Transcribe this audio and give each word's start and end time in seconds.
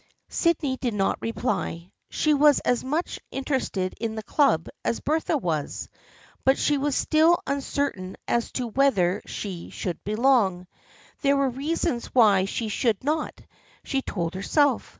Sydney 0.29 0.77
did 0.77 0.95
not 0.95 1.21
reply. 1.21 1.91
She 2.09 2.33
was 2.33 2.59
as 2.61 2.83
much 2.83 3.19
inter 3.31 3.57
ested 3.59 3.93
in 4.01 4.15
the 4.15 4.23
club 4.23 4.67
as 4.83 4.99
Bertha 4.99 5.37
was, 5.37 5.89
but 6.43 6.57
she 6.57 6.79
was 6.79 6.95
still 6.95 7.37
uncertain 7.45 8.17
as 8.27 8.51
to 8.53 8.65
whether 8.65 9.21
she 9.27 9.69
should 9.69 10.03
belong. 10.03 10.65
There 11.21 11.37
were 11.37 11.51
reasons 11.51 12.07
why 12.15 12.45
she 12.45 12.67
should 12.67 13.03
not, 13.03 13.41
she 13.83 14.01
told 14.01 14.33
herself. 14.33 14.89